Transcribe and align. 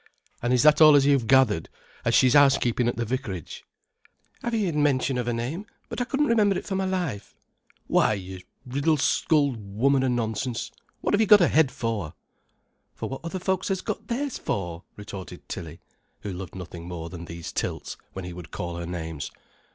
"An' 0.41 0.51
is 0.51 0.63
that 0.63 0.81
all 0.81 0.95
as 0.95 1.05
you've 1.05 1.27
gathered, 1.27 1.69
as 2.03 2.15
she's 2.15 2.33
housekeeping 2.33 2.87
at 2.87 2.95
the 2.95 3.05
vicarage?" 3.05 3.63
"I've 4.41 4.55
'eered 4.55 4.73
mention 4.73 5.19
of 5.19 5.27
'er 5.27 5.33
name, 5.33 5.67
but 5.89 6.01
I 6.01 6.05
couldn't 6.05 6.25
remember 6.25 6.57
it 6.57 6.65
for 6.65 6.73
my 6.75 6.85
life." 6.85 7.35
"Why, 7.85 8.13
yer 8.13 8.39
riddle 8.65 8.97
skulled 8.97 9.57
woman 9.59 10.03
o' 10.03 10.07
nonsense, 10.07 10.71
what 11.01 11.13
have 11.13 11.21
you 11.21 11.27
got 11.27 11.39
a 11.39 11.49
head 11.49 11.69
for?" 11.71 12.15
"For 12.95 13.09
what 13.09 13.21
other 13.23 13.37
folks 13.37 13.69
'as 13.69 13.81
got 13.81 14.07
theirs 14.07 14.39
for," 14.39 14.85
retorted 14.97 15.47
Tilly, 15.47 15.79
who 16.21 16.33
loved 16.33 16.55
nothing 16.55 16.87
more 16.87 17.11
than 17.11 17.25
these 17.25 17.51
tilts 17.51 17.95
when 18.13 18.25
he 18.25 18.33
would 18.33 18.49
call 18.49 18.77
her 18.77 18.87
names. 18.87 19.29